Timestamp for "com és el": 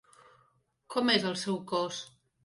0.95-1.37